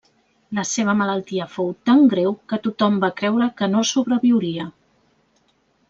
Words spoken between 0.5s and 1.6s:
La seva malaltia